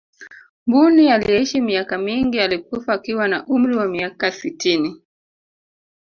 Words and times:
mbuni 0.67 1.11
aliyeishi 1.11 1.61
miaka 1.61 1.97
mingi 1.97 2.39
alikufa 2.39 2.93
akiwa 2.93 3.27
na 3.27 3.45
umri 3.47 3.75
wa 3.75 3.87
miaka 3.87 4.31
sitini 4.31 5.01